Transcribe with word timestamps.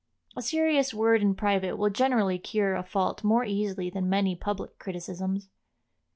A 0.35 0.41
serious 0.41 0.95
word 0.95 1.21
in 1.21 1.35
private 1.35 1.77
will 1.77 1.91
generally 1.91 2.39
cure 2.39 2.73
a 2.73 2.81
fault 2.81 3.23
more 3.23 3.45
easily 3.45 3.91
than 3.91 4.09
many 4.09 4.35
public 4.35 4.79
criticisms. 4.79 5.49